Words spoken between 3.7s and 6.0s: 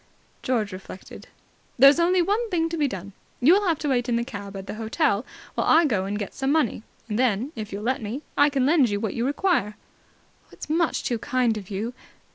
to wait in the cab at the hotel, while I